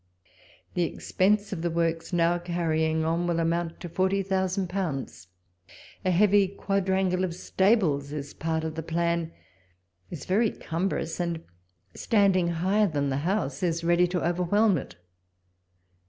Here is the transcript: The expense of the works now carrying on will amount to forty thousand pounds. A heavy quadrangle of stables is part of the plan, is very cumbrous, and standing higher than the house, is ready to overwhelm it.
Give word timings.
The 0.73 0.81
expense 0.81 1.53
of 1.53 1.61
the 1.61 1.69
works 1.69 2.11
now 2.11 2.39
carrying 2.39 3.05
on 3.05 3.27
will 3.27 3.39
amount 3.39 3.79
to 3.81 3.87
forty 3.87 4.23
thousand 4.23 4.67
pounds. 4.67 5.27
A 6.03 6.09
heavy 6.09 6.47
quadrangle 6.47 7.23
of 7.23 7.35
stables 7.35 8.11
is 8.11 8.33
part 8.33 8.63
of 8.63 8.73
the 8.73 8.81
plan, 8.81 9.31
is 10.09 10.25
very 10.25 10.49
cumbrous, 10.49 11.19
and 11.19 11.43
standing 11.93 12.47
higher 12.47 12.87
than 12.87 13.09
the 13.09 13.17
house, 13.17 13.61
is 13.61 13.83
ready 13.83 14.07
to 14.07 14.27
overwhelm 14.27 14.79
it. 14.79 14.95